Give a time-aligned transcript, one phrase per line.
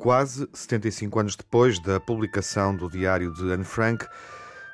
[0.00, 4.06] Quase 75 anos depois da publicação do diário de Anne Frank,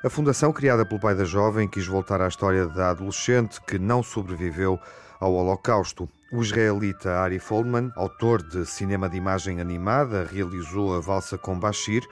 [0.03, 4.01] a fundação criada pelo pai da jovem quis voltar à história da adolescente que não
[4.01, 4.79] sobreviveu
[5.19, 6.09] ao Holocausto.
[6.31, 12.03] O israelita Ari Foldman, autor de cinema de imagem animada, realizou a valsa com Bashir,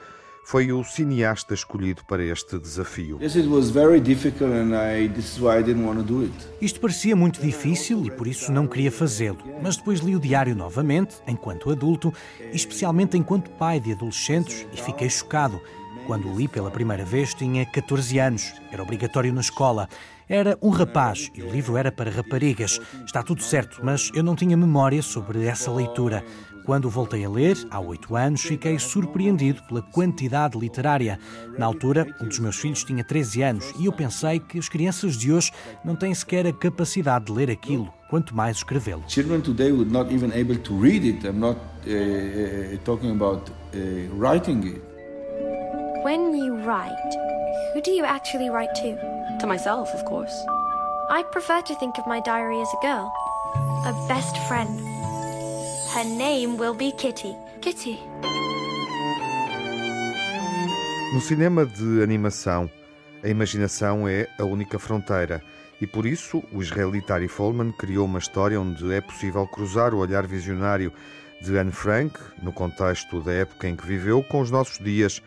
[0.45, 3.17] foi o cineasta escolhido para este desafio.
[6.61, 10.55] Isto parecia muito difícil e por isso não queria fazê-lo, mas depois li o diário
[10.55, 15.59] novamente, enquanto adulto, e especialmente enquanto pai de adolescentes, e fiquei chocado.
[16.05, 19.89] Quando o li pela primeira vez, tinha 14 anos, era obrigatório na escola.
[20.27, 22.79] Era um rapaz e o livro era para raparigas.
[23.05, 26.23] Está tudo certo, mas eu não tinha memória sobre essa leitura.
[26.65, 31.19] Quando voltei a ler, há oito anos, fiquei surpreendido pela quantidade literária.
[31.59, 35.15] Na altura, um dos meus filhos tinha 13 anos e eu pensei que as crianças
[35.15, 35.51] de hoje
[35.83, 39.03] não têm sequer a capacidade de ler aquilo, quanto mais escrevê-lo.
[39.07, 41.27] Children today would not even able to read it.
[41.27, 44.94] I'm not uh, about uh, writing it.
[46.05, 47.11] When you write,
[47.73, 48.95] who do you actually write to?
[49.39, 50.35] To myself, of course.
[51.09, 53.11] I prefer to think of my diary as a girl,
[53.87, 54.69] a best friend.
[55.95, 57.35] Her name will be Kitty.
[57.59, 57.97] Kitty.
[61.15, 62.69] No cinema de animação,
[63.23, 65.41] a imaginação é a única fronteira.
[65.81, 69.97] E por isso, o israelita Ari Folman criou uma história onde é possível cruzar o
[69.97, 70.93] olhar visionário
[71.41, 75.19] de Anne Frank, no contexto da época em que viveu, com os nossos dias,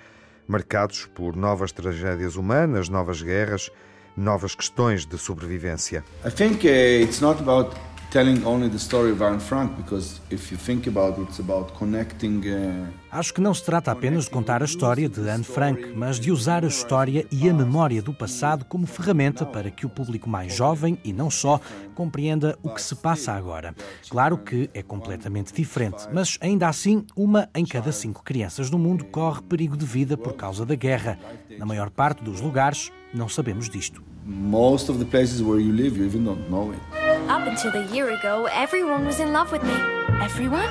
[0.49, 3.71] marcados por novas tragédias humanas, novas guerras,
[4.17, 6.03] novas questões de sobrevivência.
[6.25, 7.77] I think uh, it's not about
[8.11, 11.73] telling only the story of Anne Frank because if you think about it, it's about
[11.75, 12.87] connecting uh...
[13.11, 16.31] Acho que não se trata apenas de contar a história de Anne Frank, mas de
[16.31, 20.55] usar a história e a memória do passado como ferramenta para que o público mais
[20.55, 21.61] jovem e não só
[21.95, 23.75] compreenda o que se passa agora.
[24.09, 29.05] Claro que é completamente diferente, mas ainda assim, uma em cada cinco crianças do mundo
[29.07, 31.19] corre perigo de vida por causa da guerra.
[31.59, 34.03] Na maior parte dos lugares, não sabemos disto.
[34.25, 36.98] Most of the places where you live, you even don't know it.
[37.39, 39.77] Up until a year ago, everyone was in love with me.
[40.21, 40.69] Everyone?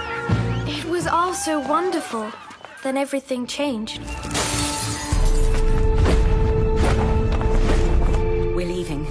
[0.67, 2.29] It was all so wonderful.
[2.83, 4.01] Then everything changed.
[8.53, 9.07] We're leaving.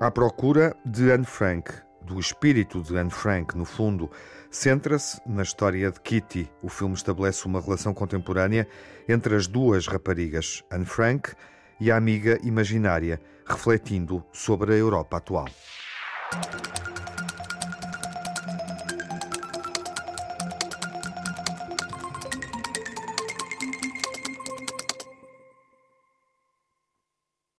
[0.00, 4.10] À procura de Anne Frank, do espírito de Anne Frank, no fundo,
[4.50, 6.50] centra-se na história de Kitty.
[6.62, 8.66] O filme estabelece uma relação contemporânea
[9.06, 11.34] entre as duas raparigas, Anne Frank
[11.78, 15.50] e a amiga imaginária, refletindo sobre a Europa atual.